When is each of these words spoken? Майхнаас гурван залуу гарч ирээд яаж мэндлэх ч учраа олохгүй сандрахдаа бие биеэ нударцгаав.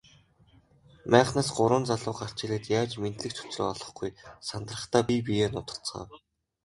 Майхнаас 1.11 1.49
гурван 1.57 1.83
залуу 1.91 2.15
гарч 2.21 2.37
ирээд 2.43 2.65
яаж 2.79 2.91
мэндлэх 3.01 3.33
ч 3.37 3.39
учраа 3.45 3.67
олохгүй 3.73 4.09
сандрахдаа 4.47 5.01
бие 5.07 5.21
биеэ 5.27 5.47
нударцгаав. 5.51 6.09